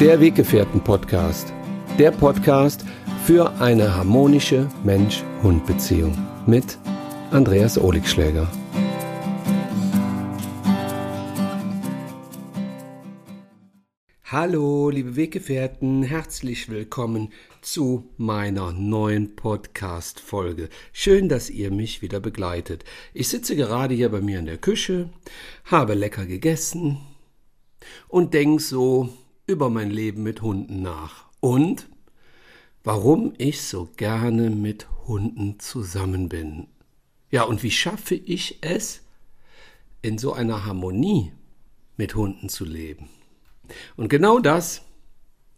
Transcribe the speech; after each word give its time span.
Der 0.00 0.18
Weggefährten-Podcast. 0.18 1.52
Der 1.98 2.10
Podcast 2.10 2.86
für 3.26 3.52
eine 3.60 3.94
harmonische 3.94 4.66
Mensch-Hund-Beziehung 4.82 6.16
mit 6.46 6.78
Andreas 7.30 7.76
Oligschläger. 7.76 8.50
Hallo, 14.24 14.88
liebe 14.88 15.16
Weggefährten, 15.16 16.02
herzlich 16.02 16.70
willkommen 16.70 17.30
zu 17.60 18.08
meiner 18.16 18.72
neuen 18.72 19.36
Podcast-Folge. 19.36 20.70
Schön, 20.94 21.28
dass 21.28 21.50
ihr 21.50 21.70
mich 21.70 22.00
wieder 22.00 22.20
begleitet. 22.20 22.84
Ich 23.12 23.28
sitze 23.28 23.54
gerade 23.54 23.92
hier 23.92 24.08
bei 24.08 24.22
mir 24.22 24.38
in 24.38 24.46
der 24.46 24.56
Küche, 24.56 25.10
habe 25.64 25.92
lecker 25.92 26.24
gegessen 26.24 27.02
und 28.08 28.32
denke 28.32 28.62
so 28.62 29.10
über 29.50 29.68
mein 29.68 29.90
Leben 29.90 30.22
mit 30.22 30.42
Hunden 30.42 30.80
nach. 30.80 31.26
Und 31.40 31.88
warum 32.84 33.34
ich 33.38 33.62
so 33.62 33.88
gerne 33.96 34.50
mit 34.50 34.86
Hunden 35.06 35.58
zusammen 35.58 36.28
bin. 36.28 36.68
Ja, 37.30 37.42
und 37.42 37.62
wie 37.62 37.70
schaffe 37.70 38.14
ich 38.14 38.58
es, 38.62 39.02
in 40.02 40.18
so 40.18 40.32
einer 40.32 40.64
Harmonie 40.64 41.32
mit 41.96 42.14
Hunden 42.14 42.48
zu 42.48 42.64
leben? 42.64 43.08
Und 43.96 44.08
genau 44.08 44.38
das 44.38 44.82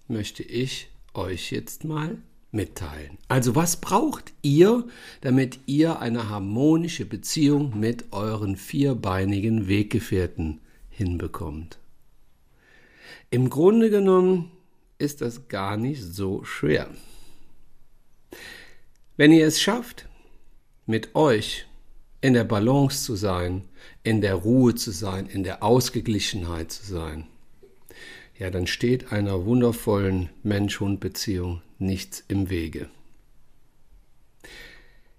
möchte 0.09 0.43
ich 0.43 0.89
euch 1.15 1.51
jetzt 1.51 1.85
mal 1.85 2.19
mitteilen. 2.51 3.19
Also 3.29 3.55
was 3.55 3.77
braucht 3.77 4.33
ihr, 4.43 4.87
damit 5.23 5.61
ihr 5.67 6.01
eine 6.01 6.29
harmonische 6.29 7.07
Beziehung 7.07 7.79
mit 7.79 8.13
euren 8.13 8.57
vierbeinigen 8.57 9.69
Weggefährten 9.69 10.61
hinbekommt? 10.91 11.79
Im 13.33 13.49
Grunde 13.49 13.89
genommen 13.89 14.51
ist 14.99 15.23
das 15.23 15.49
gar 15.49 15.79
nicht 15.79 16.03
so 16.03 16.45
schwer. 16.45 16.91
Wenn 19.17 19.33
ihr 19.33 19.47
es 19.47 19.59
schafft, 19.59 20.07
mit 20.85 21.15
euch 21.15 21.65
in 22.21 22.35
der 22.35 22.45
Balance 22.45 23.03
zu 23.03 23.17
sein, 23.17 23.65
in 24.03 24.21
der 24.21 24.35
Ruhe 24.35 24.75
zu 24.75 24.91
sein, 24.91 25.29
in 25.29 25.45
der 25.45 25.63
Ausgeglichenheit 25.63 26.73
zu 26.73 26.85
sein, 26.85 27.27
ja, 28.39 28.51
dann 28.51 28.67
steht 28.67 29.13
einer 29.13 29.47
wundervollen 29.47 30.29
Mensch-Hund-Beziehung 30.43 31.63
nichts 31.79 32.23
im 32.29 32.51
Wege. 32.51 32.91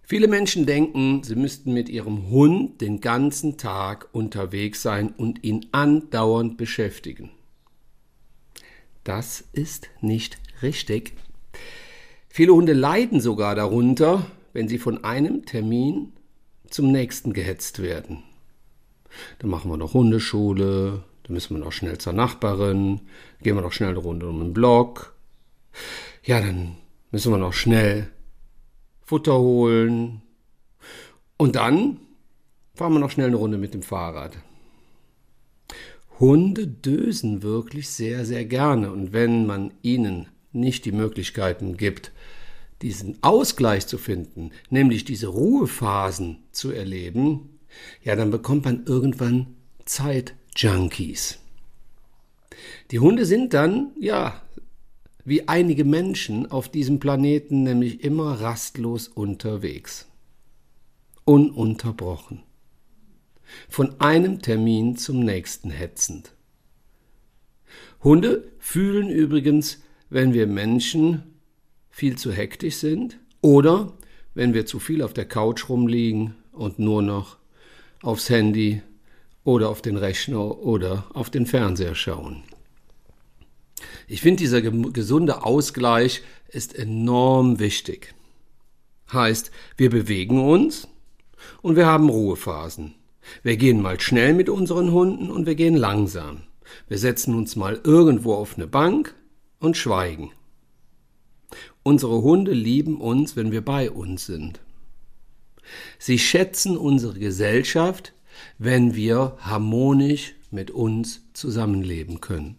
Viele 0.03 0.27
Menschen 0.27 0.67
denken, 0.67 1.23
sie 1.23 1.35
müssten 1.35 1.73
mit 1.73 1.89
ihrem 1.89 2.29
Hund 2.29 2.79
den 2.79 3.01
ganzen 3.01 3.57
Tag 3.57 4.07
unterwegs 4.11 4.83
sein 4.83 5.11
und 5.17 5.43
ihn 5.43 5.66
andauernd 5.71 6.57
beschäftigen. 6.57 7.31
Das 9.03 9.43
ist 9.51 9.89
nicht 10.01 10.37
richtig. 10.61 11.13
Viele 12.29 12.53
Hunde 12.53 12.73
leiden 12.73 13.19
sogar 13.19 13.55
darunter, 13.55 14.25
wenn 14.53 14.67
sie 14.67 14.77
von 14.77 15.03
einem 15.03 15.45
Termin 15.45 16.13
zum 16.69 16.91
nächsten 16.91 17.33
gehetzt 17.33 17.81
werden. 17.81 18.23
Dann 19.39 19.49
machen 19.49 19.69
wir 19.69 19.77
noch 19.77 19.93
Hundeschule, 19.93 21.03
dann 21.23 21.33
müssen 21.33 21.55
wir 21.55 21.63
noch 21.63 21.71
schnell 21.71 21.97
zur 21.97 22.13
Nachbarin, 22.13 23.01
gehen 23.41 23.55
wir 23.55 23.61
noch 23.61 23.73
schnell 23.73 23.89
eine 23.89 23.99
Runde 23.99 24.27
um 24.27 24.39
den 24.39 24.53
Block. 24.53 25.15
Ja, 26.23 26.39
dann 26.41 26.77
müssen 27.11 27.31
wir 27.31 27.38
noch 27.38 27.53
schnell 27.53 28.09
Futter 29.01 29.38
holen. 29.38 30.21
Und 31.38 31.55
dann 31.55 31.99
fahren 32.73 32.93
wir 32.93 32.99
noch 32.99 33.11
schnell 33.11 33.27
eine 33.27 33.35
Runde 33.35 33.57
mit 33.57 33.73
dem 33.73 33.83
Fahrrad. 33.83 34.38
Hunde 36.19 36.67
dösen 36.67 37.42
wirklich 37.42 37.89
sehr, 37.89 38.25
sehr 38.25 38.45
gerne. 38.45 38.92
Und 38.92 39.14
wenn 39.14 39.45
man 39.45 39.73
ihnen 39.81 40.28
nicht 40.52 40.86
die 40.86 40.92
Möglichkeiten 40.92 41.78
gibt, 41.78 42.11
diesen 42.81 43.17
Ausgleich 43.23 43.88
zu 43.88 43.97
finden, 43.97 44.52
nämlich 44.69 45.06
diese 45.06 45.28
Ruhephasen 45.28 46.44
zu 46.52 46.72
erleben, 46.72 47.59
ja, 48.03 48.16
dann 48.16 48.29
bekommt 48.29 48.66
man 48.66 48.85
irgendwann 48.85 49.47
Zeitjunkies. 49.85 51.40
Die 52.91 53.00
Hunde 53.00 53.25
sind 53.25 53.53
dann, 53.53 53.91
ja, 54.00 54.41
wie 55.25 55.47
einige 55.47 55.85
Menschen 55.85 56.52
auf 56.52 56.69
diesem 56.69 57.00
Planeten, 57.00 57.63
nämlich 57.63 58.03
immer 58.03 58.41
rastlos 58.41 59.07
unterwegs. 59.07 60.07
Ununterbrochen 61.25 62.44
von 63.69 64.00
einem 64.00 64.41
Termin 64.41 64.96
zum 64.97 65.19
nächsten 65.19 65.69
hetzend. 65.69 66.34
Hunde 68.03 68.52
fühlen 68.59 69.09
übrigens, 69.09 69.81
wenn 70.09 70.34
wir 70.34 70.47
Menschen 70.47 71.24
viel 71.90 72.18
zu 72.18 72.31
hektisch 72.31 72.75
sind 72.75 73.19
oder 73.41 73.94
wenn 74.34 74.53
wir 74.53 74.66
zu 74.66 74.80
viel 74.80 75.02
auf 75.02 75.14
der 75.14 75.25
Couch 75.25 75.69
rumliegen 75.69 76.36
und 76.52 76.80
nur 76.80 77.02
noch 77.02 77.38
aufs 78.02 78.30
Handy 78.30 78.81
oder 79.44 79.70
auf 79.70 79.81
den 79.81 79.97
Rechner 79.97 80.59
oder 80.59 81.06
auf 81.14 81.30
den 81.30 81.46
Fernseher 81.46 81.96
schauen. 81.96 82.44
Ich 84.08 84.22
finde, 84.22 84.41
dieser 84.41 84.62
gesunde 84.62 85.44
Ausgleich 85.46 86.24
ist 86.50 86.75
enorm 86.75 87.59
wichtig. 87.59 88.14
Heißt, 89.12 89.52
wir 89.78 89.90
bewegen 89.90 90.44
uns 90.44 90.88
und 91.62 91.75
wir 91.75 91.85
haben 91.85 92.09
Ruhephasen. 92.09 92.96
Wir 93.41 93.57
gehen 93.57 93.81
mal 93.81 94.00
schnell 94.00 94.34
mit 94.34 94.50
unseren 94.50 94.91
Hunden 94.91 95.29
und 95.29 95.45
wir 95.45 95.56
gehen 95.56 95.75
langsam. 95.75 96.41
Wir 96.88 96.97
setzen 96.97 97.35
uns 97.35 97.56
mal 97.56 97.79
irgendwo 97.84 98.34
auf 98.34 98.56
eine 98.56 98.67
Bank 98.67 99.16
und 99.59 99.78
schweigen. 99.78 100.31
Unsere 101.84 102.22
Hunde 102.22 102.53
lieben 102.53 103.00
uns, 103.00 103.35
wenn 103.35 103.51
wir 103.51 103.63
bei 103.63 103.91
uns 103.91 104.25
sind. 104.25 104.59
Sie 106.00 106.19
schätzen 106.19 106.78
unsere 106.78 107.19
Gesellschaft, 107.19 108.13
wenn 108.57 108.95
wir 108.95 109.38
harmonisch 109.40 110.35
mit 110.51 110.72
uns 110.72 111.22
zusammenleben 111.34 112.22
können. 112.22 112.57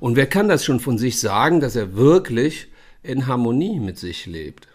Und 0.00 0.16
wer 0.16 0.26
kann 0.26 0.48
das 0.48 0.64
schon 0.64 0.80
von 0.80 0.98
sich 0.98 1.18
sagen, 1.18 1.60
dass 1.60 1.76
er 1.76 1.94
wirklich 1.94 2.68
in 3.02 3.26
Harmonie 3.26 3.80
mit 3.80 3.98
sich 3.98 4.26
lebt? 4.26 4.68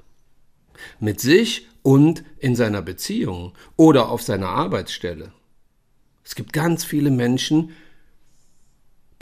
Mit 1.00 1.20
sich 1.20 1.68
und 1.88 2.26
in 2.38 2.54
seiner 2.54 2.82
Beziehung 2.82 3.54
oder 3.78 4.10
auf 4.10 4.22
seiner 4.22 4.50
Arbeitsstelle. 4.50 5.32
Es 6.26 6.36
gibt 6.36 6.52
ganz 6.52 6.84
viele 6.84 7.12
Menschen, 7.12 7.72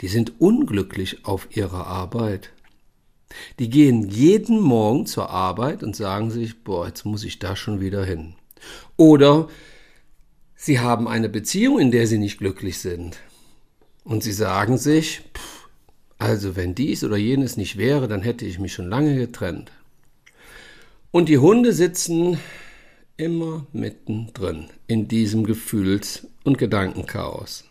die 0.00 0.08
sind 0.08 0.40
unglücklich 0.40 1.24
auf 1.24 1.46
ihrer 1.56 1.86
Arbeit. 1.86 2.50
Die 3.60 3.70
gehen 3.70 4.08
jeden 4.08 4.58
Morgen 4.58 5.06
zur 5.06 5.30
Arbeit 5.30 5.84
und 5.84 5.94
sagen 5.94 6.32
sich, 6.32 6.64
boah, 6.64 6.88
jetzt 6.88 7.04
muss 7.04 7.22
ich 7.22 7.38
da 7.38 7.54
schon 7.54 7.80
wieder 7.80 8.04
hin. 8.04 8.34
Oder 8.96 9.46
sie 10.56 10.80
haben 10.80 11.06
eine 11.06 11.28
Beziehung, 11.28 11.78
in 11.78 11.92
der 11.92 12.08
sie 12.08 12.18
nicht 12.18 12.38
glücklich 12.38 12.78
sind. 12.78 13.20
Und 14.02 14.24
sie 14.24 14.32
sagen 14.32 14.76
sich, 14.76 15.20
pff, 15.32 15.68
also 16.18 16.56
wenn 16.56 16.74
dies 16.74 17.04
oder 17.04 17.16
jenes 17.16 17.56
nicht 17.56 17.76
wäre, 17.76 18.08
dann 18.08 18.22
hätte 18.22 18.44
ich 18.44 18.58
mich 18.58 18.72
schon 18.72 18.88
lange 18.88 19.14
getrennt. 19.14 19.70
Und 21.16 21.30
die 21.30 21.38
Hunde 21.38 21.72
sitzen 21.72 22.38
immer 23.16 23.66
mittendrin 23.72 24.68
in 24.86 25.08
diesem 25.08 25.44
Gefühls- 25.44 26.26
und 26.44 26.58
Gedankenchaos 26.58 27.64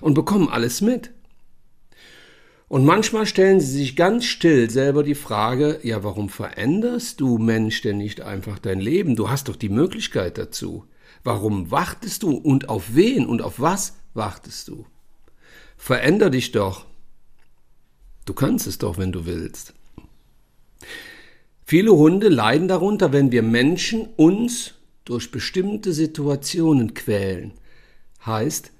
und 0.00 0.14
bekommen 0.14 0.48
alles 0.48 0.80
mit. 0.80 1.10
Und 2.68 2.86
manchmal 2.86 3.26
stellen 3.26 3.60
sie 3.60 3.70
sich 3.70 3.96
ganz 3.96 4.24
still 4.24 4.70
selber 4.70 5.02
die 5.02 5.14
Frage, 5.14 5.78
ja, 5.82 6.04
warum 6.04 6.30
veränderst 6.30 7.20
du 7.20 7.36
Mensch 7.36 7.82
denn 7.82 7.98
nicht 7.98 8.22
einfach 8.22 8.58
dein 8.58 8.80
Leben? 8.80 9.14
Du 9.14 9.28
hast 9.28 9.48
doch 9.48 9.56
die 9.56 9.68
Möglichkeit 9.68 10.38
dazu. 10.38 10.86
Warum 11.22 11.70
wartest 11.70 12.22
du 12.22 12.30
und 12.30 12.70
auf 12.70 12.94
wen 12.94 13.26
und 13.26 13.42
auf 13.42 13.60
was 13.60 13.96
wartest 14.14 14.68
du? 14.68 14.86
Veränder 15.76 16.30
dich 16.30 16.50
doch. 16.50 16.86
Du 18.24 18.32
kannst 18.32 18.66
es 18.66 18.78
doch, 18.78 18.96
wenn 18.96 19.12
du 19.12 19.26
willst. 19.26 19.74
Viele 21.68 21.90
Hunde 21.90 22.28
leiden 22.28 22.68
darunter, 22.68 23.12
wenn 23.12 23.32
wir 23.32 23.42
Menschen 23.42 24.06
uns 24.14 24.74
durch 25.04 25.32
bestimmte 25.32 25.92
Situationen 25.92 26.94
quälen. 26.94 27.54
Heißt, 28.24 28.70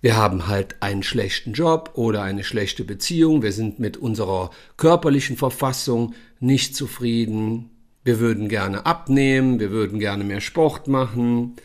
wir 0.00 0.16
haben 0.16 0.46
halt 0.46 0.76
einen 0.84 1.02
schlechten 1.02 1.52
Job 1.52 1.90
oder 1.94 2.22
eine 2.22 2.44
schlechte 2.44 2.84
Beziehung, 2.84 3.42
wir 3.42 3.50
sind 3.50 3.80
mit 3.80 3.96
unserer 3.96 4.50
körperlichen 4.76 5.36
Verfassung 5.36 6.14
nicht 6.38 6.76
zufrieden, 6.76 7.70
wir 8.04 8.20
würden 8.20 8.48
gerne 8.48 8.86
abnehmen, 8.86 9.58
wir 9.58 9.72
würden 9.72 9.98
gerne 9.98 10.22
mehr 10.22 10.40
Sport 10.40 10.86
machen, 10.86 11.56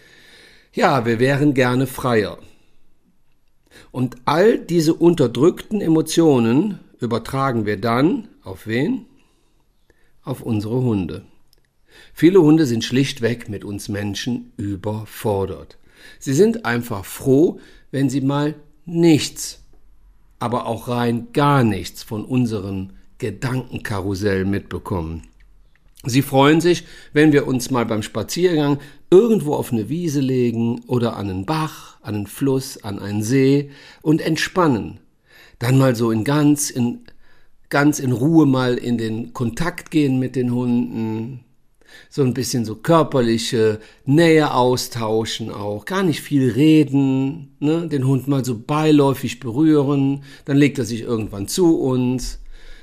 ja, 0.74 1.06
wir 1.06 1.20
wären 1.20 1.54
gerne 1.54 1.86
freier. 1.86 2.40
Und 3.92 4.16
all 4.26 4.58
diese 4.58 4.96
unterdrückten 4.96 5.82
Emotionen 5.82 6.80
übertragen 7.00 7.68
wir 7.68 7.78
dann 7.78 8.28
auf 8.42 8.66
wen? 8.66 9.06
Auf 10.30 10.42
unsere 10.42 10.82
Hunde. 10.82 11.24
Viele 12.14 12.42
Hunde 12.42 12.66
sind 12.66 12.84
schlichtweg 12.84 13.50
mit 13.50 13.66
uns 13.66 13.90
Menschen 13.90 14.54
überfordert. 14.58 15.78
Sie 16.20 16.34
sind 16.34 16.66
einfach 16.66 17.04
froh, 17.04 17.60
wenn 17.92 18.10
sie 18.10 18.22
mal 18.22 18.56
nichts 18.86 19.60
aber 20.40 20.66
auch 20.66 20.88
rein 20.88 21.28
gar 21.34 21.64
nichts 21.64 22.02
von 22.02 22.26
unserem 22.26 22.92
Gedankenkarussell 23.18 24.46
mitbekommen. 24.46 25.24
Sie 26.06 26.22
freuen 26.22 26.62
sich, 26.62 26.86
wenn 27.12 27.34
wir 27.34 27.46
uns 27.46 27.72
mal 27.72 27.86
beim 27.86 28.04
Spaziergang 28.04 28.80
irgendwo 29.10 29.54
auf 29.56 29.74
eine 29.74 29.90
Wiese 29.90 30.22
legen 30.22 30.82
oder 30.88 31.18
an 31.18 31.30
einen 31.30 31.46
Bach, 31.46 31.98
an 32.02 32.16
einen 32.16 32.28
Fluss, 32.28 32.82
an 32.82 33.00
einen 33.00 33.22
See 33.22 33.70
und 34.02 34.22
entspannen. 34.22 35.02
Dann 35.60 35.78
mal 35.78 35.96
so 35.96 36.12
in 36.12 36.24
ganz 36.24 36.70
in 36.70 37.02
ganz 37.70 38.00
in 38.00 38.12
Ruhe 38.12 38.46
mal 38.46 38.76
in 38.76 38.98
den 38.98 39.34
Kontakt 39.34 39.92
gehen 39.92 40.20
mit 40.20 40.36
den 40.36 40.54
Hunden, 40.54 41.42
so 42.10 42.24
ein 42.24 42.34
bisschen 42.34 42.66
so 42.66 42.76
körperliche 42.76 43.80
Nähe 44.06 44.54
austauschen 44.54 45.52
auch, 45.52 45.86
gar 45.86 46.04
nicht 46.04 46.22
viel 46.22 46.50
reden, 46.52 47.56
ne? 47.60 47.88
den 47.88 48.06
Hund 48.06 48.28
mal 48.28 48.44
so 48.44 48.58
beiläufig 48.58 49.40
berühren, 49.40 50.24
dann 50.46 50.58
legt 50.58 50.78
er 50.80 50.86
sich 50.86 51.02
irgendwann 51.02 51.48
zu 51.48 51.80
uns. 51.80 52.40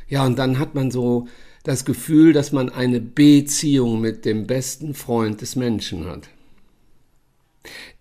Ja, 0.09 0.25
und 0.25 0.39
dann 0.39 0.59
hat 0.59 0.75
man 0.75 0.91
so 0.91 1.27
das 1.65 1.85
Gefühl, 1.85 2.33
dass 2.33 2.53
man 2.53 2.69
eine 2.69 3.01
Beziehung 3.01 4.01
mit 4.01 4.25
dem 4.25 4.47
besten 4.47 4.95
Freund 4.95 5.41
des 5.41 5.57
Menschen 5.57 6.07
hat. 6.07 6.29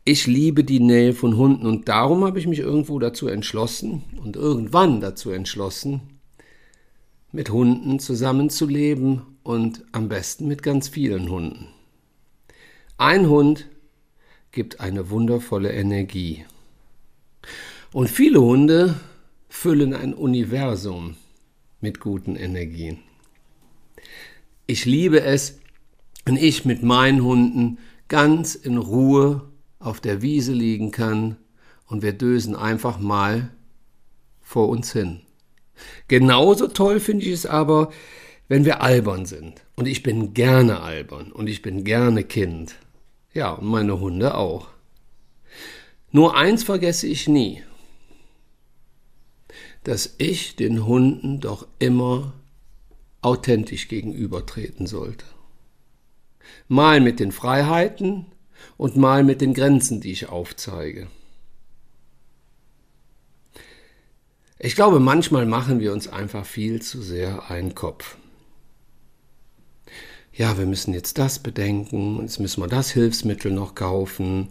Ich 0.04 0.28
liebe 0.28 0.64
die 0.64 0.80
Nähe 0.80 1.14
von 1.14 1.36
Hunden 1.36 1.66
und 1.66 1.90
darum 1.90 2.24
habe 2.24 2.38
ich 2.38 2.46
mich 2.46 2.60
irgendwo 2.60 3.00
dazu 3.00 3.28
entschlossen 3.28 4.04
und 4.24 4.36
irgendwann 4.36 5.02
dazu 5.02 5.32
entschlossen, 5.32 6.02
mit 7.36 7.50
Hunden 7.50 8.00
zusammenzuleben 8.00 9.22
und 9.44 9.84
am 9.92 10.08
besten 10.08 10.48
mit 10.48 10.64
ganz 10.64 10.88
vielen 10.88 11.30
Hunden. 11.30 11.68
Ein 12.98 13.28
Hund 13.28 13.68
gibt 14.54 14.80
eine 14.80 15.10
wundervolle 15.10 15.74
Energie. 15.74 16.46
Und 17.92 18.10
viele 18.10 18.40
Hunde 18.40 18.96
füllen 19.50 19.94
ein 19.94 20.14
Universum 20.14 21.18
mit 21.82 22.00
guten 22.00 22.38
Energien. 22.38 23.00
Ich 24.66 24.86
liebe 24.86 25.22
es, 25.22 25.60
wenn 26.24 26.38
ich 26.38 26.64
mit 26.64 26.84
meinen 26.84 27.22
Hunden 27.22 27.80
ganz 28.08 28.56
in 28.56 28.78
Ruhe 28.78 29.42
auf 29.80 30.00
der 30.00 30.22
Wiese 30.22 30.54
liegen 30.54 30.92
kann 30.92 31.36
und 31.86 32.02
wir 32.02 32.14
dösen 32.14 32.56
einfach 32.56 32.98
mal 32.98 33.52
vor 34.42 34.70
uns 34.70 34.94
hin. 34.94 35.25
Genauso 36.07 36.68
toll 36.68 37.00
finde 37.00 37.25
ich 37.25 37.33
es 37.33 37.45
aber, 37.45 37.92
wenn 38.48 38.66
wir 38.66 38.81
albern 38.81 39.25
sind. 39.25 39.62
Und 39.75 39.88
ich 39.88 40.04
bin 40.04 40.33
gerne 40.33 40.81
albern 40.81 41.31
und 41.31 41.48
ich 41.48 41.62
bin 41.62 41.83
gerne 41.83 42.24
Kind. 42.24 42.75
Ja, 43.33 43.51
und 43.51 43.68
meine 43.68 44.00
Hunde 44.00 44.36
auch. 44.36 44.68
Nur 46.12 46.38
eins 46.38 46.63
vergesse 46.63 47.07
ich 47.07 47.27
nie, 47.27 47.62
dass 49.83 50.16
ich 50.18 50.56
den 50.56 50.86
Hunden 50.86 51.42
doch 51.42 51.68
immer 51.80 52.33
authentisch 53.22 53.88
gegenübertreten 53.88 54.88
sollte. 54.88 55.25
Mal 56.68 57.01
mit 57.01 57.19
den 57.19 57.31
Freiheiten 57.31 58.27
und 58.77 58.95
mal 58.95 59.24
mit 59.24 59.42
den 59.42 59.54
Grenzen, 59.54 60.00
die 60.00 60.12
ich 60.12 60.30
aufzeige. 60.30 61.07
Ich 64.57 64.75
glaube, 64.75 65.00
manchmal 65.00 65.46
machen 65.46 65.80
wir 65.81 65.92
uns 65.92 66.07
einfach 66.07 66.46
viel 66.46 66.81
zu 66.81 67.02
sehr 67.02 67.52
einen 67.52 67.75
Kopf. 67.75 68.16
Ja, 70.38 70.57
wir 70.57 70.66
müssen 70.66 70.94
jetzt 70.94 71.18
das 71.18 71.40
bedenken, 71.40 72.19
jetzt 72.22 72.40
müssen 72.40 72.62
wir 72.62 72.68
das 72.68 72.92
Hilfsmittel 72.92 73.52
noch 73.52 73.74
kaufen 73.74 74.50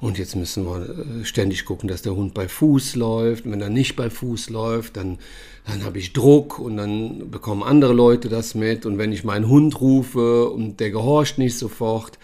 und 0.00 0.18
jetzt 0.18 0.34
müssen 0.34 0.64
wir 0.64 0.88
äh, 0.88 1.24
ständig 1.24 1.64
gucken, 1.64 1.88
dass 1.88 2.02
der 2.02 2.16
Hund 2.16 2.34
bei 2.34 2.48
Fuß 2.48 2.96
läuft. 2.96 3.44
Und 3.44 3.52
wenn 3.52 3.60
er 3.60 3.70
nicht 3.70 3.94
bei 3.94 4.10
Fuß 4.10 4.50
läuft, 4.50 4.96
dann, 4.96 5.18
dann 5.66 5.84
habe 5.84 5.98
ich 5.98 6.12
Druck 6.12 6.58
und 6.58 6.76
dann 6.76 7.30
bekommen 7.30 7.62
andere 7.62 7.92
Leute 7.92 8.28
das 8.28 8.56
mit. 8.56 8.86
Und 8.86 8.98
wenn 8.98 9.12
ich 9.12 9.22
meinen 9.22 9.48
Hund 9.48 9.80
rufe 9.80 10.48
und 10.50 10.80
der 10.80 10.90
gehorcht 10.90 11.38
nicht 11.38 11.56
sofort, 11.56 12.18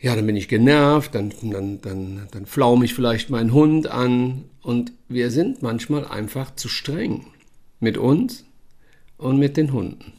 ja, 0.00 0.16
dann 0.16 0.26
bin 0.26 0.36
ich 0.36 0.48
genervt, 0.48 1.14
dann, 1.14 1.32
dann, 1.42 1.80
dann, 1.82 2.28
dann 2.30 2.46
flaume 2.46 2.84
ich 2.84 2.94
vielleicht 2.94 3.28
meinen 3.28 3.52
Hund 3.52 3.86
an 3.86 4.44
und 4.62 4.92
wir 5.08 5.30
sind 5.30 5.62
manchmal 5.62 6.06
einfach 6.06 6.54
zu 6.54 6.68
streng 6.68 7.26
mit 7.80 7.98
uns 7.98 8.44
und 9.18 9.38
mit 9.38 9.56
den 9.58 9.72
Hunden. 9.72 10.12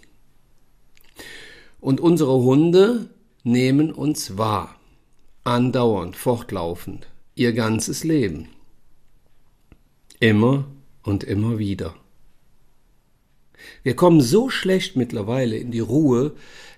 Und 1.80 2.00
unsere 2.00 2.34
Hunde 2.34 3.10
nehmen 3.44 3.92
uns 3.92 4.38
wahr, 4.38 4.76
andauernd, 5.44 6.16
fortlaufend, 6.16 7.08
ihr 7.34 7.54
ganzes 7.54 8.04
Leben. 8.04 8.50
Immer 10.20 10.68
und 11.02 11.24
immer 11.24 11.58
wieder. 11.58 11.96
Wir 13.82 13.96
kommen 13.96 14.22
so 14.22 14.50
schlecht 14.50 14.96
mittlerweile 14.96 15.58
in 15.58 15.72
die 15.72 15.80
Ruhe, 15.80 16.34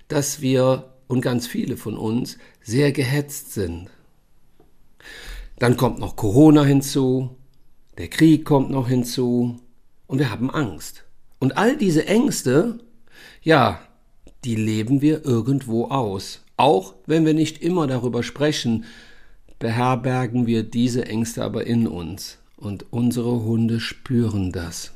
dass 0.08 0.40
wir 0.40 0.93
und 1.08 1.20
ganz 1.20 1.46
viele 1.46 1.76
von 1.76 1.96
uns 1.96 2.38
sehr 2.62 2.92
gehetzt 2.92 3.52
sind. 3.52 3.90
Dann 5.58 5.76
kommt 5.76 5.98
noch 5.98 6.16
Corona 6.16 6.64
hinzu, 6.64 7.36
der 7.98 8.08
Krieg 8.08 8.44
kommt 8.44 8.70
noch 8.70 8.88
hinzu 8.88 9.60
und 10.06 10.18
wir 10.18 10.30
haben 10.30 10.50
Angst. 10.50 11.04
Und 11.38 11.56
all 11.56 11.76
diese 11.76 12.06
Ängste, 12.06 12.78
ja, 13.42 13.80
die 14.44 14.56
leben 14.56 15.00
wir 15.00 15.24
irgendwo 15.24 15.86
aus. 15.86 16.42
Auch 16.56 16.94
wenn 17.06 17.24
wir 17.24 17.34
nicht 17.34 17.62
immer 17.62 17.86
darüber 17.86 18.22
sprechen, 18.22 18.84
beherbergen 19.58 20.46
wir 20.46 20.62
diese 20.62 21.06
Ängste 21.06 21.42
aber 21.42 21.66
in 21.66 21.86
uns. 21.86 22.38
Und 22.56 22.92
unsere 22.92 23.42
Hunde 23.44 23.80
spüren 23.80 24.52
das. 24.52 24.92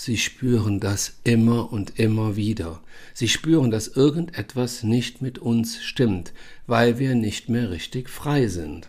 Sie 0.00 0.16
spüren 0.16 0.78
das 0.78 1.14
immer 1.24 1.72
und 1.72 1.98
immer 1.98 2.36
wieder. 2.36 2.80
Sie 3.14 3.26
spüren, 3.26 3.72
dass 3.72 3.88
irgendetwas 3.88 4.84
nicht 4.84 5.22
mit 5.22 5.40
uns 5.40 5.82
stimmt, 5.82 6.32
weil 6.68 7.00
wir 7.00 7.16
nicht 7.16 7.48
mehr 7.48 7.72
richtig 7.72 8.08
frei 8.08 8.46
sind. 8.46 8.88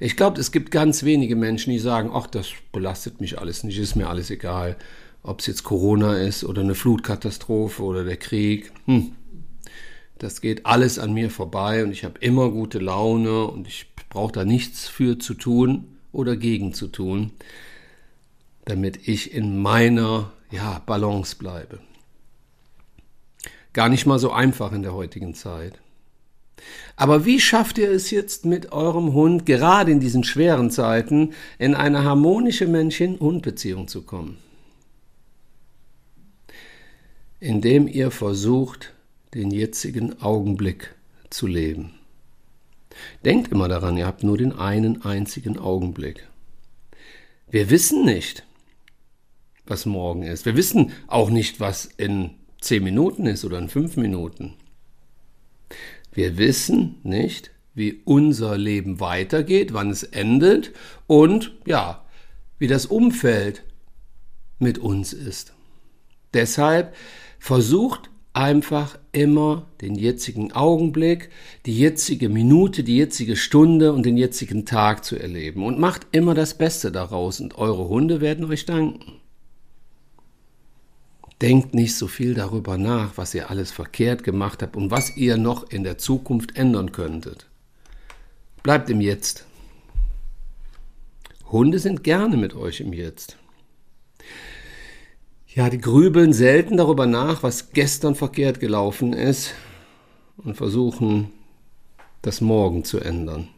Ich 0.00 0.16
glaube, 0.16 0.40
es 0.40 0.50
gibt 0.50 0.72
ganz 0.72 1.04
wenige 1.04 1.36
Menschen, 1.36 1.70
die 1.70 1.78
sagen, 1.78 2.10
ach, 2.12 2.26
das 2.26 2.48
belastet 2.72 3.20
mich 3.20 3.38
alles 3.38 3.62
nicht, 3.62 3.78
ist 3.78 3.94
mir 3.94 4.08
alles 4.08 4.28
egal, 4.30 4.76
ob 5.22 5.38
es 5.38 5.46
jetzt 5.46 5.62
Corona 5.62 6.18
ist 6.18 6.42
oder 6.42 6.62
eine 6.62 6.74
Flutkatastrophe 6.74 7.80
oder 7.84 8.02
der 8.02 8.16
Krieg. 8.16 8.72
Hm. 8.86 9.12
Das 10.18 10.40
geht 10.40 10.66
alles 10.66 10.98
an 10.98 11.14
mir 11.14 11.30
vorbei 11.30 11.84
und 11.84 11.92
ich 11.92 12.02
habe 12.02 12.18
immer 12.18 12.50
gute 12.50 12.80
Laune 12.80 13.44
und 13.44 13.68
ich 13.68 13.86
brauche 14.10 14.32
da 14.32 14.44
nichts 14.44 14.88
für 14.88 15.20
zu 15.20 15.34
tun 15.34 15.96
oder 16.10 16.36
gegen 16.36 16.74
zu 16.74 16.88
tun 16.88 17.30
damit 18.66 19.08
ich 19.08 19.32
in 19.32 19.58
meiner 19.58 20.32
ja, 20.50 20.82
Balance 20.84 21.36
bleibe. 21.36 21.80
Gar 23.72 23.88
nicht 23.88 24.06
mal 24.06 24.18
so 24.18 24.30
einfach 24.30 24.72
in 24.72 24.82
der 24.82 24.94
heutigen 24.94 25.34
Zeit. 25.34 25.78
Aber 26.96 27.24
wie 27.24 27.40
schafft 27.40 27.78
ihr 27.78 27.90
es 27.90 28.10
jetzt 28.10 28.44
mit 28.44 28.72
eurem 28.72 29.12
Hund, 29.12 29.46
gerade 29.46 29.92
in 29.92 30.00
diesen 30.00 30.24
schweren 30.24 30.70
Zeiten, 30.70 31.34
in 31.58 31.74
eine 31.74 32.04
harmonische 32.04 32.66
Männchen-Hund-Beziehung 32.66 33.88
zu 33.88 34.02
kommen? 34.02 34.38
Indem 37.38 37.86
ihr 37.86 38.10
versucht, 38.10 38.94
den 39.34 39.50
jetzigen 39.50 40.22
Augenblick 40.22 40.94
zu 41.28 41.46
leben. 41.46 41.92
Denkt 43.24 43.52
immer 43.52 43.68
daran, 43.68 43.98
ihr 43.98 44.06
habt 44.06 44.24
nur 44.24 44.38
den 44.38 44.54
einen 44.54 45.02
einzigen 45.02 45.58
Augenblick. 45.58 46.26
Wir 47.48 47.68
wissen 47.68 48.06
nicht, 48.06 48.46
was 49.66 49.86
morgen 49.86 50.22
ist. 50.22 50.46
Wir 50.46 50.56
wissen 50.56 50.92
auch 51.06 51.30
nicht, 51.30 51.60
was 51.60 51.84
in 51.84 52.30
zehn 52.60 52.82
Minuten 52.84 53.26
ist 53.26 53.44
oder 53.44 53.58
in 53.58 53.68
fünf 53.68 53.96
Minuten. 53.96 54.54
Wir 56.12 56.38
wissen 56.38 56.96
nicht, 57.02 57.50
wie 57.74 58.00
unser 58.04 58.56
Leben 58.56 59.00
weitergeht, 59.00 59.74
wann 59.74 59.90
es 59.90 60.02
endet 60.02 60.72
und 61.06 61.52
ja, 61.66 62.04
wie 62.58 62.68
das 62.68 62.86
Umfeld 62.86 63.64
mit 64.58 64.78
uns 64.78 65.12
ist. 65.12 65.52
Deshalb 66.32 66.94
versucht 67.38 68.10
einfach 68.32 68.98
immer 69.12 69.66
den 69.80 69.94
jetzigen 69.94 70.52
Augenblick, 70.52 71.30
die 71.64 71.78
jetzige 71.78 72.28
Minute, 72.28 72.82
die 72.82 72.96
jetzige 72.96 73.36
Stunde 73.36 73.92
und 73.92 74.04
den 74.04 74.16
jetzigen 74.16 74.66
Tag 74.66 75.04
zu 75.04 75.16
erleben 75.16 75.64
und 75.64 75.78
macht 75.78 76.06
immer 76.12 76.34
das 76.34 76.56
Beste 76.58 76.92
daraus 76.92 77.40
und 77.40 77.56
eure 77.56 77.88
Hunde 77.88 78.20
werden 78.20 78.44
euch 78.46 78.66
danken. 78.66 79.15
Denkt 81.42 81.74
nicht 81.74 81.94
so 81.96 82.06
viel 82.06 82.34
darüber 82.34 82.78
nach, 82.78 83.16
was 83.16 83.34
ihr 83.34 83.50
alles 83.50 83.70
verkehrt 83.70 84.24
gemacht 84.24 84.62
habt 84.62 84.76
und 84.76 84.90
was 84.90 85.16
ihr 85.16 85.36
noch 85.36 85.68
in 85.70 85.84
der 85.84 85.98
Zukunft 85.98 86.56
ändern 86.56 86.92
könntet. 86.92 87.46
Bleibt 88.62 88.88
im 88.88 89.00
Jetzt. 89.00 89.44
Hunde 91.50 91.78
sind 91.78 92.02
gerne 92.02 92.36
mit 92.36 92.54
euch 92.54 92.80
im 92.80 92.92
Jetzt. 92.92 93.36
Ja, 95.46 95.70
die 95.70 95.78
grübeln 95.78 96.32
selten 96.32 96.76
darüber 96.76 97.06
nach, 97.06 97.42
was 97.42 97.70
gestern 97.70 98.14
verkehrt 98.14 98.60
gelaufen 98.60 99.12
ist 99.12 99.54
und 100.38 100.56
versuchen, 100.56 101.32
das 102.22 102.40
Morgen 102.40 102.84
zu 102.84 102.98
ändern. 102.98 103.48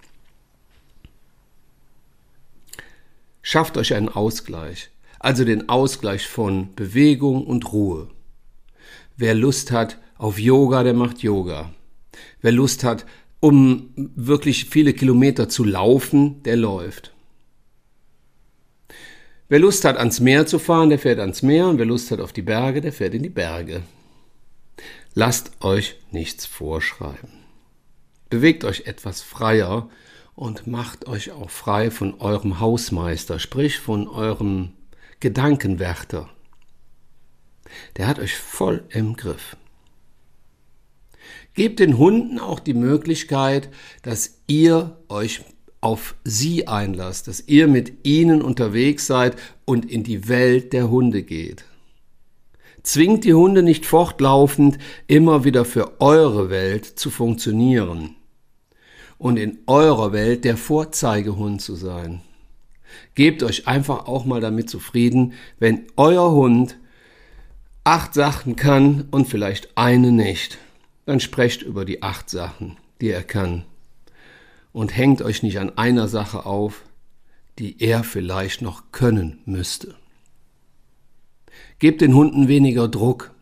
Schafft 3.43 3.79
euch 3.79 3.95
einen 3.95 4.09
Ausgleich. 4.09 4.91
Also 5.19 5.45
den 5.45 5.69
Ausgleich 5.69 6.27
von 6.27 6.75
Bewegung 6.75 7.47
und 7.47 7.73
Ruhe. 7.73 8.09
Wer 9.17 9.35
Lust 9.35 9.71
hat 9.71 9.99
auf 10.17 10.39
Yoga, 10.39 10.83
der 10.83 10.95
macht 10.95 11.23
Yoga. 11.23 11.73
Wer 12.41 12.53
Lust 12.53 12.85
hat, 12.85 13.05
um 13.41 13.91
wirklich 13.97 14.67
viele 14.67 14.93
Kilometer 14.93 15.49
zu 15.49 15.65
laufen, 15.65 16.43
der 16.43 16.57
läuft. 16.57 17.13
Wer 19.49 19.61
Lust 19.61 19.85
hat, 19.85 19.97
ans 19.97 20.21
Meer 20.21 20.47
zu 20.47 20.59
fahren, 20.59 20.91
der 20.91 20.99
fährt 20.99 21.21
ans 21.21 21.43
Meer 21.43 21.69
und 21.69 21.79
wer 21.79 21.87
Lust 21.87 22.11
hat 22.11 22.21
auf 22.21 22.33
die 22.33 22.43
Berge, 22.43 22.81
der 22.81 22.93
fährt 22.93 23.15
in 23.15 23.23
die 23.23 23.29
Berge. 23.31 23.83
Lasst 25.15 25.53
euch 25.63 25.97
nichts 26.11 26.47
vorschreiben. 26.47 27.31
Bewegt 28.29 28.65
euch 28.65 28.83
etwas 28.87 29.23
freier 29.23 29.89
und 30.35 30.67
macht 30.67 31.09
euch 31.09 31.33
auch 31.33 31.51
frei 31.51 31.91
von 31.91 32.21
eurem 32.21 32.61
Hausmeister, 32.61 33.39
sprich 33.39 33.79
von 33.79 34.07
eurem 34.07 34.75
Gedankenwärter. 35.21 36.29
Der 37.97 38.07
hat 38.07 38.19
euch 38.19 38.37
voll 38.37 38.85
im 38.91 39.17
Griff. 39.17 39.57
Gebt 41.55 41.81
den 41.81 41.99
Hunden 41.99 42.39
auch 42.39 42.61
die 42.61 42.75
Möglichkeit, 42.75 43.69
dass 44.03 44.39
ihr 44.47 44.97
euch 45.09 45.43
auf 45.81 46.15
sie 46.25 46.69
einlasst, 46.69 47.29
dass 47.29 47.47
ihr 47.47 47.67
mit 47.69 48.07
ihnen 48.07 48.43
unterwegs 48.43 49.07
seid 49.07 49.37
und 49.65 49.91
in 49.91 50.05
die 50.05 50.29
Welt 50.29 50.73
der 50.73 50.91
Hunde 50.91 51.23
geht. 51.23 51.65
Zwingt 52.83 53.25
die 53.25 53.35
Hunde 53.35 53.63
nicht 53.63 53.87
fortlaufend 53.87 54.79
immer 55.09 55.45
wieder 55.45 55.65
für 55.65 56.01
eure 56.01 56.49
Welt 56.49 56.85
zu 56.85 57.11
funktionieren 57.11 58.15
und 59.19 59.37
in 59.37 59.59
eurer 59.67 60.13
Welt 60.13 60.45
der 60.45 60.57
Vorzeigehund 60.57 61.61
zu 61.61 61.75
sein. 61.75 62.23
Gebt 63.15 63.43
euch 63.43 63.67
einfach 63.67 64.07
auch 64.07 64.25
mal 64.25 64.41
damit 64.41 64.71
zufrieden, 64.71 65.33
wenn 65.59 65.87
euer 65.97 66.31
Hund 66.33 66.77
acht 67.85 68.15
Sachen 68.15 68.57
kann 68.57 69.07
und 69.11 69.29
vielleicht 69.29 69.77
eine 69.77 70.13
nicht. 70.13 70.59
Dann 71.07 71.21
sprecht 71.21 71.63
über 71.63 71.85
die 71.85 72.03
acht 72.03 72.29
Sachen, 72.29 72.77
die 73.01 73.11
er 73.11 73.23
kann 73.23 73.65
und 74.73 74.97
hängt 74.97 75.23
euch 75.23 75.43
nicht 75.43 75.59
an 75.59 75.77
einer 75.77 76.09
Sache 76.09 76.47
auf, 76.47 76.85
die 77.59 77.83
er 77.83 78.05
vielleicht 78.05 78.63
noch 78.63 78.93
können 78.93 79.41
müsste. 79.45 79.95
Gebt 81.79 82.01
den 82.01 82.15
Hunden 82.15 82.49
weniger 82.49 82.89
Druck. 82.89 83.33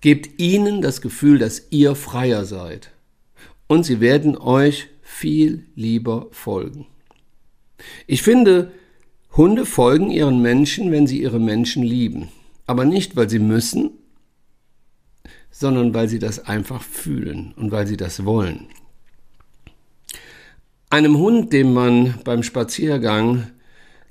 Gebt 0.00 0.40
ihnen 0.40 0.82
das 0.82 1.00
Gefühl, 1.00 1.38
dass 1.38 1.70
ihr 1.70 1.94
freier 1.94 2.44
seid. 2.44 2.90
Und 3.66 3.84
sie 3.84 4.00
werden 4.00 4.36
euch 4.36 4.88
viel 5.02 5.66
lieber 5.74 6.28
folgen. 6.30 6.86
Ich 8.06 8.22
finde, 8.22 8.72
Hunde 9.36 9.66
folgen 9.66 10.10
ihren 10.10 10.40
Menschen, 10.42 10.92
wenn 10.92 11.06
sie 11.06 11.20
ihre 11.20 11.40
Menschen 11.40 11.82
lieben. 11.82 12.28
Aber 12.66 12.84
nicht, 12.84 13.16
weil 13.16 13.28
sie 13.28 13.38
müssen, 13.38 13.90
sondern 15.50 15.94
weil 15.94 16.08
sie 16.08 16.18
das 16.18 16.46
einfach 16.46 16.82
fühlen 16.82 17.52
und 17.56 17.70
weil 17.70 17.86
sie 17.86 17.96
das 17.96 18.24
wollen. 18.24 18.66
Einem 20.90 21.18
Hund, 21.18 21.52
dem 21.52 21.74
man 21.74 22.14
beim 22.24 22.42
Spaziergang 22.42 23.50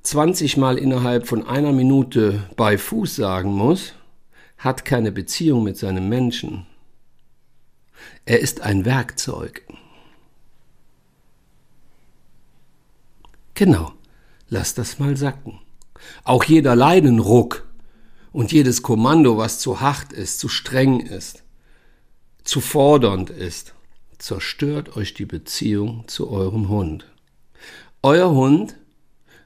20 0.04 0.58
Mal 0.58 0.78
innerhalb 0.78 1.28
von 1.28 1.48
einer 1.48 1.72
Minute 1.72 2.44
bei 2.58 2.78
Fuß 2.78 3.16
sagen 3.16 3.54
muss, 3.54 3.94
hat 4.58 4.84
keine 4.84 5.12
Beziehung 5.12 5.64
mit 5.64 5.78
seinem 5.78 6.10
Menschen. 6.10 6.66
Er 8.26 8.40
ist 8.40 8.62
ein 8.62 8.84
Werkzeug. 8.84 9.64
Genau, 13.56 13.94
lass 14.50 14.74
das 14.74 15.00
mal 15.00 15.16
sacken. 15.16 15.60
Auch 16.24 16.44
jeder 16.44 16.76
Leinenruck 16.76 17.68
und 18.32 18.52
jedes 18.52 18.82
Kommando, 18.82 19.38
was 19.38 19.60
zu 19.60 19.80
hart 19.80 20.12
ist, 20.12 20.40
zu 20.40 20.50
streng 20.50 21.00
ist, 21.00 21.44
zu 22.44 22.62
fordernd 22.62 23.30
ist, 23.30 23.74
zerstört 24.18 24.98
euch 24.98 25.14
die 25.14 25.26
Beziehung 25.26 26.06
zu 26.08 26.30
eurem 26.30 26.70
Hund. 26.70 27.06
Euer 28.02 28.32
Hund 28.32 28.76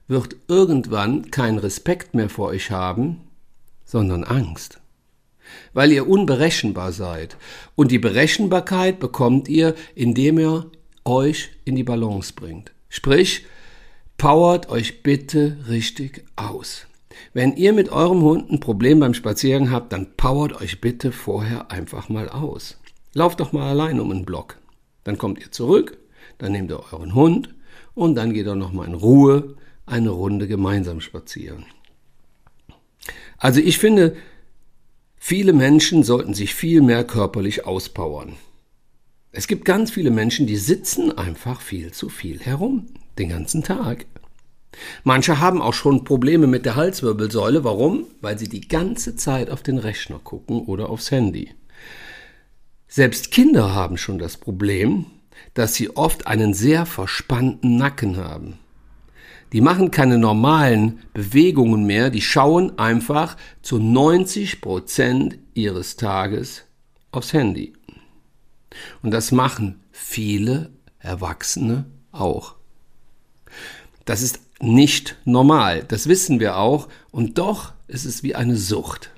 wird 0.08 0.36
irgendwann 0.48 1.30
keinen 1.32 1.60
Respekt 1.60 2.14
mehr 2.14 2.30
vor 2.30 2.48
euch 2.48 2.72
haben, 2.72 3.22
sondern 3.86 4.24
Angst. 4.24 4.80
Weil 5.74 5.92
ihr 5.92 6.08
unberechenbar 6.08 6.92
seid. 6.92 7.38
Und 7.76 7.92
die 7.92 8.00
Berechenbarkeit 8.00 9.00
bekommt 9.00 9.48
ihr, 9.48 9.76
indem 9.96 10.40
ihr 10.40 10.72
euch 11.06 11.50
in 11.66 11.76
die 11.76 11.84
Balance 11.84 12.34
bringt. 12.34 12.72
Sprich, 12.90 13.46
powert 14.18 14.70
euch 14.70 15.04
bitte 15.04 15.58
richtig 15.68 16.26
aus. 16.36 16.88
Wenn 17.34 17.56
ihr 17.56 17.74
mit 17.74 17.90
eurem 17.90 18.22
Hund 18.22 18.52
ein 18.52 18.60
Problem 18.60 19.00
beim 19.00 19.14
Spazieren 19.14 19.72
habt, 19.72 19.94
dann 19.94 20.16
powert 20.18 20.60
euch 20.62 20.82
bitte 20.82 21.12
vorher 21.12 21.72
einfach 21.72 22.10
mal 22.10 22.30
aus. 22.30 22.78
Lauft 23.14 23.40
doch 23.40 23.52
mal 23.52 23.70
allein 23.70 24.00
um 24.00 24.12
einen 24.12 24.26
Block. 24.26 24.58
Dann 25.04 25.18
kommt 25.18 25.40
ihr 25.40 25.52
zurück, 25.52 25.98
dann 26.38 26.52
nehmt 26.52 26.72
ihr 26.72 26.82
euren 26.92 27.14
Hund 27.14 27.54
und 27.94 28.16
dann 28.16 28.34
geht 28.34 28.46
ihr 28.46 28.56
nochmal 28.56 28.88
in 28.88 28.94
Ruhe 28.94 29.56
eine 29.86 30.10
Runde 30.10 30.48
gemeinsam 30.48 31.00
spazieren. 31.00 31.66
Also 33.38 33.60
ich 33.60 33.78
finde, 33.78 34.16
viele 35.16 35.54
Menschen 35.54 36.04
sollten 36.04 36.34
sich 36.34 36.54
viel 36.54 36.82
mehr 36.82 37.04
körperlich 37.04 37.66
auspowern. 37.66 38.34
Es 39.32 39.48
gibt 39.48 39.66
ganz 39.66 39.92
viele 39.92 40.10
Menschen, 40.10 40.48
die 40.48 40.58
sitzen 40.58 41.16
einfach 41.16 41.62
viel 41.62 41.92
zu 41.92 42.10
viel 42.10 42.40
herum, 42.40 42.88
den 43.20 43.30
ganzen 43.30 43.64
Tag. 43.64 44.06
Manche 45.04 45.40
haben 45.40 45.62
auch 45.62 45.74
schon 45.74 46.04
Probleme 46.04 46.48
mit 46.48 46.66
der 46.66 46.76
Halswirbelsäule. 46.76 47.64
Warum? 47.64 48.06
Weil 48.22 48.38
sie 48.38 48.48
die 48.48 48.68
ganze 48.68 49.16
Zeit 49.16 49.50
auf 49.50 49.64
den 49.64 49.78
Rechner 49.78 50.20
gucken 50.20 50.62
oder 50.62 50.90
aufs 50.90 51.12
Handy. 51.12 51.52
Selbst 52.88 53.32
Kinder 53.32 53.74
haben 53.74 53.98
schon 53.98 54.18
das 54.20 54.38
Problem, 54.38 55.06
dass 55.54 55.74
sie 55.74 55.96
oft 55.96 56.28
einen 56.28 56.54
sehr 56.54 56.86
verspannten 56.86 57.78
Nacken 57.78 58.18
haben. 58.18 58.60
Die 59.54 59.62
machen 59.62 59.92
keine 59.92 60.18
normalen 60.18 61.00
Bewegungen 61.14 61.86
mehr, 61.86 62.10
die 62.10 62.22
schauen 62.22 62.78
einfach 62.78 63.38
zu 63.62 63.80
90 63.80 64.62
Prozent 64.62 65.38
ihres 65.54 65.96
Tages 65.96 66.64
aufs 67.12 67.34
Handy. 67.34 67.74
Und 69.02 69.12
das 69.12 69.32
machen 69.32 69.82
viele 69.92 70.72
Erwachsene 71.00 71.86
auch. 72.12 72.57
Das 74.06 74.22
ist 74.22 74.40
nicht 74.60 75.18
normal, 75.26 75.84
das 75.88 76.08
wissen 76.08 76.40
wir 76.40 76.58
auch, 76.58 76.88
und 77.12 77.38
doch 77.38 77.74
ist 77.88 78.06
es 78.06 78.24
wie 78.24 78.36
eine 78.36 78.56
Sucht 78.56 79.12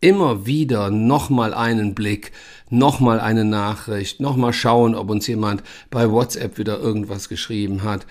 immer 0.00 0.46
wieder 0.46 0.90
nochmal 0.90 1.54
einen 1.54 1.94
Blick, 1.94 2.32
nochmal 2.70 3.20
eine 3.20 3.44
Nachricht, 3.44 4.20
nochmal 4.20 4.52
schauen, 4.52 4.94
ob 4.94 5.10
uns 5.10 5.26
jemand 5.26 5.62
bei 5.90 6.10
WhatsApp 6.10 6.58
wieder 6.58 6.78
irgendwas 6.78 7.28
geschrieben 7.28 7.82
hat. 7.82 8.06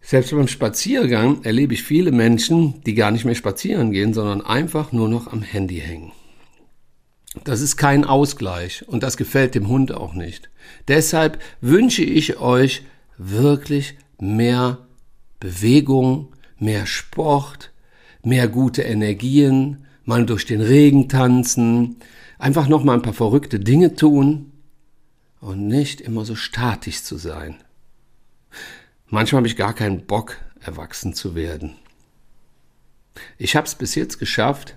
Selbst 0.00 0.30
beim 0.30 0.48
Spaziergang 0.48 1.42
erlebe 1.42 1.74
ich 1.74 1.82
viele 1.82 2.12
Menschen, 2.12 2.82
die 2.84 2.94
gar 2.94 3.10
nicht 3.10 3.24
mehr 3.24 3.34
spazieren 3.34 3.90
gehen, 3.92 4.14
sondern 4.14 4.40
einfach 4.40 4.92
nur 4.92 5.08
noch 5.08 5.32
am 5.32 5.42
Handy 5.42 5.80
hängen. 5.80 6.12
Das 7.44 7.60
ist 7.60 7.76
kein 7.76 8.04
Ausgleich 8.04 8.84
und 8.86 9.02
das 9.02 9.16
gefällt 9.16 9.54
dem 9.54 9.68
Hund 9.68 9.92
auch 9.92 10.14
nicht. 10.14 10.48
Deshalb 10.88 11.38
wünsche 11.60 12.02
ich 12.02 12.38
euch 12.38 12.82
wirklich 13.18 13.96
mehr 14.18 14.86
Bewegung, 15.40 16.34
mehr 16.58 16.86
Sport, 16.86 17.72
mehr 18.22 18.48
gute 18.48 18.82
Energien, 18.82 19.86
mal 20.04 20.24
durch 20.26 20.46
den 20.46 20.60
Regen 20.60 21.08
tanzen, 21.08 21.96
einfach 22.38 22.68
noch 22.68 22.84
mal 22.84 22.94
ein 22.94 23.02
paar 23.02 23.12
verrückte 23.12 23.60
Dinge 23.60 23.94
tun 23.94 24.52
und 25.40 25.66
nicht 25.66 26.00
immer 26.00 26.24
so 26.24 26.34
statisch 26.34 27.02
zu 27.02 27.16
sein. 27.16 27.56
Manchmal 29.08 29.40
habe 29.40 29.48
ich 29.48 29.56
gar 29.56 29.74
keinen 29.74 30.06
Bock, 30.06 30.36
erwachsen 30.60 31.14
zu 31.14 31.34
werden. 31.34 31.76
Ich 33.38 33.56
habe 33.56 33.66
es 33.66 33.74
bis 33.74 33.94
jetzt 33.94 34.18
geschafft, 34.18 34.76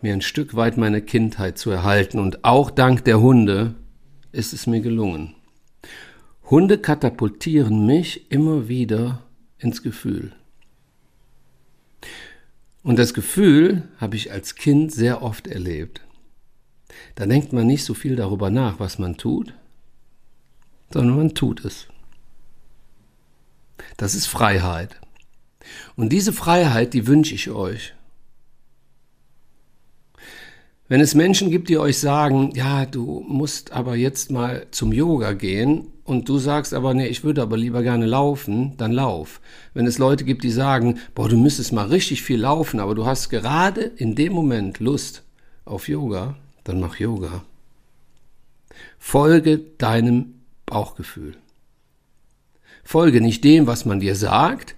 mir 0.00 0.12
ein 0.12 0.22
Stück 0.22 0.54
weit 0.54 0.76
meine 0.76 1.02
Kindheit 1.02 1.58
zu 1.58 1.70
erhalten 1.70 2.18
und 2.18 2.44
auch 2.44 2.70
dank 2.70 3.04
der 3.04 3.20
Hunde 3.20 3.74
ist 4.32 4.52
es 4.52 4.66
mir 4.66 4.80
gelungen. 4.80 5.34
Hunde 6.50 6.78
katapultieren 6.78 7.84
mich 7.84 8.30
immer 8.30 8.68
wieder 8.68 9.22
ins 9.58 9.82
Gefühl. 9.82 10.32
Und 12.82 12.98
das 12.98 13.12
Gefühl 13.12 13.86
habe 13.98 14.16
ich 14.16 14.32
als 14.32 14.54
Kind 14.54 14.90
sehr 14.90 15.20
oft 15.20 15.46
erlebt. 15.46 16.00
Da 17.16 17.26
denkt 17.26 17.52
man 17.52 17.66
nicht 17.66 17.84
so 17.84 17.92
viel 17.92 18.16
darüber 18.16 18.48
nach, 18.48 18.80
was 18.80 18.98
man 18.98 19.18
tut, 19.18 19.52
sondern 20.90 21.16
man 21.16 21.34
tut 21.34 21.64
es. 21.66 21.86
Das 23.98 24.14
ist 24.14 24.26
Freiheit. 24.26 24.98
Und 25.96 26.12
diese 26.12 26.32
Freiheit, 26.32 26.94
die 26.94 27.06
wünsche 27.06 27.34
ich 27.34 27.50
euch. 27.50 27.94
Wenn 30.88 31.02
es 31.02 31.14
Menschen 31.14 31.50
gibt, 31.50 31.68
die 31.68 31.76
euch 31.76 31.98
sagen, 31.98 32.52
ja, 32.54 32.86
du 32.86 33.22
musst 33.28 33.72
aber 33.72 33.96
jetzt 33.96 34.30
mal 34.30 34.66
zum 34.70 34.92
Yoga 34.94 35.34
gehen 35.34 35.92
und 36.08 36.26
du 36.26 36.38
sagst 36.38 36.72
aber, 36.72 36.94
nee, 36.94 37.06
ich 37.06 37.22
würde 37.22 37.42
aber 37.42 37.58
lieber 37.58 37.82
gerne 37.82 38.06
laufen, 38.06 38.74
dann 38.78 38.92
lauf. 38.92 39.42
Wenn 39.74 39.86
es 39.86 39.98
Leute 39.98 40.24
gibt, 40.24 40.42
die 40.42 40.50
sagen, 40.50 40.98
boah, 41.14 41.28
du 41.28 41.36
müsstest 41.36 41.72
mal 41.72 41.88
richtig 41.88 42.22
viel 42.22 42.40
laufen, 42.40 42.80
aber 42.80 42.94
du 42.94 43.04
hast 43.04 43.28
gerade 43.28 43.82
in 43.82 44.14
dem 44.14 44.32
Moment 44.32 44.80
Lust 44.80 45.22
auf 45.66 45.86
Yoga, 45.86 46.36
dann 46.64 46.80
mach 46.80 46.98
Yoga. 46.98 47.44
Folge 48.98 49.58
deinem 49.58 50.40
Bauchgefühl. 50.64 51.36
Folge 52.84 53.20
nicht 53.20 53.44
dem, 53.44 53.66
was 53.66 53.84
man 53.84 54.00
dir 54.00 54.14
sagt, 54.14 54.76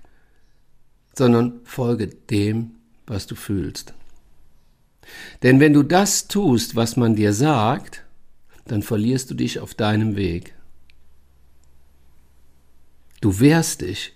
sondern 1.14 1.60
folge 1.62 2.08
dem, 2.08 2.72
was 3.06 3.28
du 3.28 3.36
fühlst. 3.36 3.94
Denn 5.44 5.60
wenn 5.60 5.74
du 5.74 5.84
das 5.84 6.26
tust, 6.26 6.74
was 6.74 6.96
man 6.96 7.14
dir 7.14 7.32
sagt, 7.32 8.04
dann 8.66 8.82
verlierst 8.82 9.30
du 9.30 9.34
dich 9.34 9.60
auf 9.60 9.74
deinem 9.74 10.16
Weg. 10.16 10.54
Du 13.20 13.38
wehrst 13.40 13.82
dich 13.82 14.14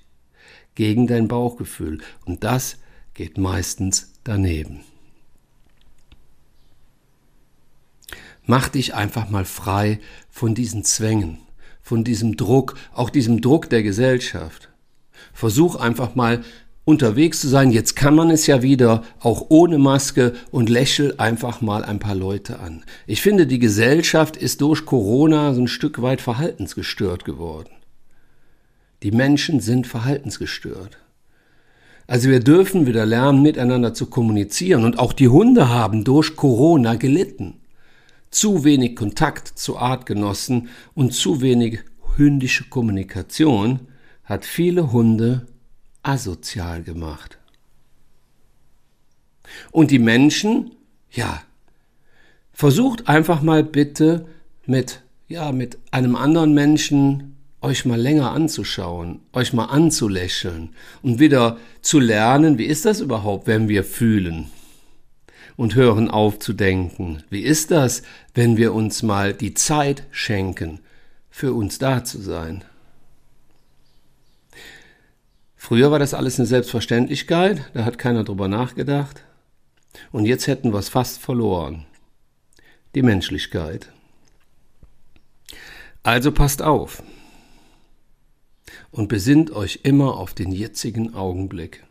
gegen 0.75 1.07
dein 1.07 1.29
Bauchgefühl 1.29 1.99
und 2.25 2.43
das 2.43 2.79
geht 3.13 3.39
meistens 3.39 4.13
daneben. 4.25 4.81
Mach 8.47 8.69
dich 8.69 8.95
einfach 8.95 9.31
mal 9.31 9.45
frei 9.45 10.01
von 10.31 10.55
diesen 10.55 10.85
Zwängen, 10.85 11.39
von 11.81 12.05
diesem 12.05 12.37
Druck, 12.37 12.75
auch 12.93 13.11
diesem 13.11 13.41
Druck 13.41 13.71
der 13.71 13.83
Gesellschaft. 13.83 14.69
Versuch 15.33 15.77
einfach 15.77 16.15
mal 16.15 16.43
unterwegs 16.85 17.41
zu 17.41 17.49
sein. 17.49 17.71
Jetzt 17.71 17.97
kann 17.97 18.15
man 18.15 18.31
es 18.31 18.47
ja 18.47 18.63
wieder, 18.63 19.03
auch 19.21 19.47
ohne 19.49 19.79
Maske 19.79 20.35
und 20.51 20.69
lächel 20.69 21.15
einfach 21.19 21.61
mal 21.61 21.85
ein 21.85 21.99
paar 21.99 22.15
Leute 22.15 22.59
an. 22.59 22.85
Ich 23.07 23.23
finde, 23.23 23.47
die 23.47 23.59
Gesellschaft 23.59 24.37
ist 24.37 24.61
durch 24.61 24.85
Corona 24.85 25.55
so 25.55 25.63
ein 25.63 25.69
Stück 25.69 26.03
weit 26.03 26.21
verhaltensgestört 26.21 27.25
geworden. 27.25 27.71
Die 29.05 29.13
Menschen 29.13 29.61
sind 29.61 29.87
verhaltensgestört. 29.87 30.97
Also 32.07 32.31
wir 32.31 32.41
dürfen 32.41 32.87
wieder 32.87 33.05
lernen, 33.05 33.43
miteinander 33.43 33.93
zu 33.93 34.07
kommunizieren. 34.07 34.83
Und 34.83 34.99
auch 34.99 35.13
die 35.13 35.29
Hunde 35.29 35.69
haben 35.69 36.05
durch 36.05 36.37
Corona 36.37 36.95
gelitten. 36.95 37.61
Zu 38.31 38.65
wenig 38.65 38.97
Kontakt 38.97 39.59
zu 39.59 39.77
Artgenossen 39.77 40.69
und 40.95 41.13
zu 41.13 41.43
wenig 41.43 41.81
hündische 42.17 42.65
Kommunikation 42.65 43.81
hat 44.25 44.47
viele 44.47 44.91
Hunde 44.91 45.47
asozial 46.03 46.83
gemacht. 46.83 47.37
Und 49.71 49.91
die 49.91 49.99
Menschen, 49.99 50.71
ja, 51.11 51.43
versucht 52.55 53.07
einfach 53.07 53.43
mal 53.43 53.65
bitte 53.65 54.27
mit, 54.65 55.03
ja, 55.29 55.53
mit 55.53 55.77
einem 55.91 56.17
anderen 56.17 56.55
Menschen 56.55 57.35
euch 57.65 57.85
mal 57.85 58.01
länger 58.01 58.33
anzuschauen, 58.33 59.21
euch 59.33 59.53
mal 59.53 59.67
anzulächeln 59.67 60.71
und 61.03 61.19
wieder 61.19 61.57
zu 61.81 61.99
lernen, 61.99 62.59
wie 62.59 62.67
ist 62.67 62.85
das 62.85 63.01
überhaupt, 63.01 63.47
wenn 63.47 63.69
wir 63.69 63.85
fühlen 63.85 64.51
und 65.57 65.75
hören 65.75 66.11
auf 66.11 66.39
zu 66.39 66.53
denken. 66.53 67.23
Wie 67.31 67.43
ist 67.43 67.71
das, 67.71 68.03
wenn 68.35 68.57
wir 68.57 68.75
uns 68.75 69.03
mal 69.03 69.33
die 69.33 69.55
Zeit 69.55 70.05
schenken, 70.11 70.81
für 71.31 71.55
uns 71.55 71.79
da 71.79 72.05
zu 72.05 72.21
sein? 72.21 72.65
Früher 75.57 75.91
war 75.91 75.99
das 75.99 76.13
alles 76.13 76.39
eine 76.39 76.47
Selbstverständlichkeit, 76.47 77.71
da 77.73 77.85
hat 77.87 77.99
keiner 77.99 78.25
drüber 78.25 78.49
nachgedacht. 78.49 79.23
Und 80.13 80.27
jetzt 80.27 80.47
hätten 80.47 80.73
wir 80.73 80.79
es 80.79 80.91
fast 80.91 81.21
verloren. 81.21 81.87
Die 82.95 83.03
Menschlichkeit. 83.03 83.89
Also 86.03 86.31
passt 86.33 86.61
auf 86.61 87.03
und 88.95 89.09
besinnt 89.09 89.51
euch 89.51 89.81
immer 89.83 90.17
auf 90.17 90.35
den 90.35 90.53
jetzigen 90.53 91.15
Augenblick. 91.15 91.83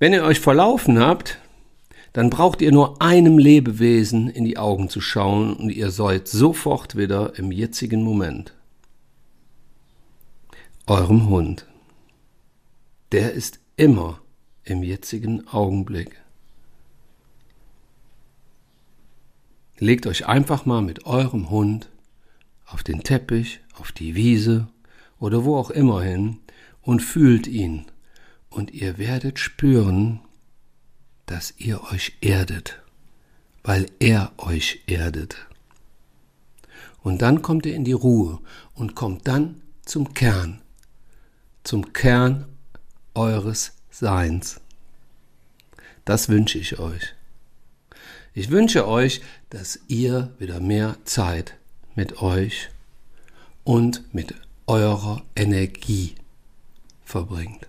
Wenn 0.00 0.12
ihr 0.12 0.24
euch 0.24 0.40
verlaufen 0.40 0.98
habt, 0.98 1.38
dann 2.12 2.28
braucht 2.28 2.60
ihr 2.60 2.72
nur 2.72 3.00
einem 3.00 3.38
Lebewesen 3.38 4.28
in 4.28 4.44
die 4.44 4.58
Augen 4.58 4.88
zu 4.88 5.00
schauen 5.00 5.54
und 5.54 5.70
ihr 5.70 5.92
seid 5.92 6.26
sofort 6.26 6.96
wieder 6.96 7.38
im 7.38 7.52
jetzigen 7.52 8.02
Moment 8.02 8.54
eurem 10.88 11.28
Hund. 11.28 11.66
Der 13.12 13.34
ist 13.34 13.60
immer 13.76 14.20
im 14.64 14.82
jetzigen 14.82 15.46
Augenblick. 15.46 16.20
Legt 19.78 20.08
euch 20.08 20.26
einfach 20.26 20.66
mal 20.66 20.82
mit 20.82 21.06
eurem 21.06 21.50
Hund 21.50 21.88
auf 22.66 22.82
den 22.82 23.02
Teppich, 23.02 23.60
auf 23.78 23.92
die 23.92 24.14
Wiese 24.14 24.68
oder 25.18 25.44
wo 25.44 25.56
auch 25.56 25.70
immer 25.70 26.02
hin 26.02 26.38
und 26.82 27.00
fühlt 27.00 27.46
ihn. 27.46 27.86
Und 28.50 28.72
ihr 28.72 28.98
werdet 28.98 29.38
spüren, 29.38 30.20
dass 31.26 31.54
ihr 31.58 31.82
euch 31.92 32.12
erdet, 32.20 32.80
weil 33.62 33.86
er 33.98 34.32
euch 34.38 34.80
erdet. 34.86 35.36
Und 37.02 37.22
dann 37.22 37.42
kommt 37.42 37.66
ihr 37.66 37.74
in 37.74 37.84
die 37.84 37.92
Ruhe 37.92 38.40
und 38.74 38.94
kommt 38.94 39.28
dann 39.28 39.60
zum 39.84 40.14
Kern 40.14 40.60
zum 41.68 41.92
Kern 41.92 42.46
eures 43.12 43.72
Seins. 43.90 44.58
Das 46.06 46.30
wünsche 46.30 46.58
ich 46.58 46.78
euch. 46.78 47.14
Ich 48.32 48.50
wünsche 48.50 48.88
euch, 48.88 49.20
dass 49.50 49.78
ihr 49.86 50.32
wieder 50.38 50.60
mehr 50.60 50.96
Zeit 51.04 51.58
mit 51.94 52.22
euch 52.22 52.70
und 53.68 54.14
mit 54.14 54.34
eurer 54.66 55.22
Energie 55.36 56.14
verbringt. 57.04 57.68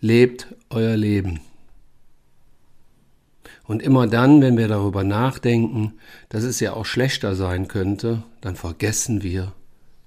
Lebt 0.00 0.46
euer 0.70 0.96
Leben. 0.96 1.40
Und 3.66 3.82
immer 3.82 4.06
dann, 4.06 4.40
wenn 4.40 4.56
wir 4.56 4.68
darüber 4.68 5.04
nachdenken, 5.04 5.98
dass 6.30 6.44
es 6.44 6.60
ja 6.60 6.72
auch 6.72 6.86
schlechter 6.86 7.36
sein 7.36 7.68
könnte, 7.68 8.22
dann 8.40 8.56
vergessen 8.56 9.22
wir, 9.22 9.52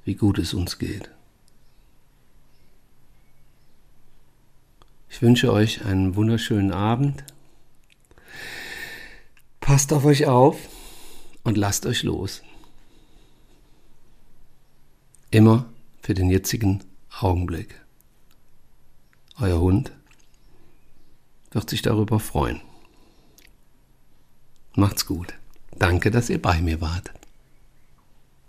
wie 0.05 0.15
gut 0.15 0.39
es 0.39 0.55
uns 0.55 0.79
geht. 0.79 1.11
Ich 5.07 5.21
wünsche 5.21 5.53
euch 5.53 5.85
einen 5.85 6.15
wunderschönen 6.15 6.71
Abend. 6.71 7.23
Passt 9.59 9.93
auf 9.93 10.03
euch 10.03 10.25
auf 10.25 10.57
und 11.43 11.59
lasst 11.59 11.85
euch 11.85 12.01
los. 12.01 12.41
Immer 15.33 15.65
für 16.03 16.13
den 16.13 16.29
jetzigen 16.29 16.83
Augenblick. 17.19 17.81
Euer 19.39 19.59
Hund 19.59 19.91
wird 21.49 21.71
sich 21.71 21.81
darüber 21.81 22.19
freuen. 22.19 22.61
Macht's 24.75 25.07
gut. 25.07 25.33
Danke, 25.79 26.11
dass 26.11 26.29
ihr 26.29 26.39
bei 26.39 26.61
mir 26.61 26.81
wart. 26.81 27.11